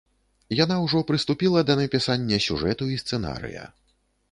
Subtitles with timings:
[0.59, 3.71] Яна ўжо прыступіла да напісання сюжэту і сцэнарыя.